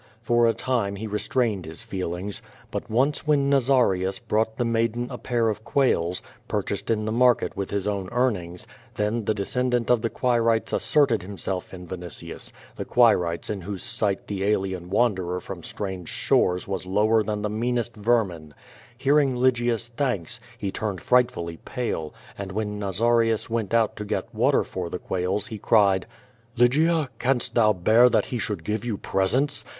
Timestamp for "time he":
0.55-1.05